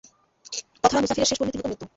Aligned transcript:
পথহারা 0.81 1.01
মুসাফিরের 1.03 1.29
শেষ 1.29 1.37
পরিণতি 1.39 1.57
হতো 1.57 1.67
মৃত্যু। 1.69 1.85